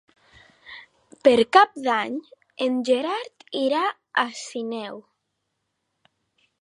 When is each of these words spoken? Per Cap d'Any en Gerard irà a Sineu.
Per 1.27 1.33
Cap 1.57 1.75
d'Any 1.87 2.17
en 2.67 2.79
Gerard 2.89 3.47
irà 3.63 3.83
a 4.25 4.27
Sineu. 4.41 4.99